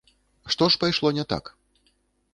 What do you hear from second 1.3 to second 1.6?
так?